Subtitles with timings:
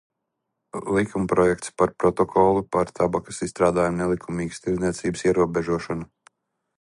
[0.97, 6.09] "Likumprojekts "Par Protokolu par tabakas izstrādājumu nelikumīgas tirdzniecības ierobežošanu"."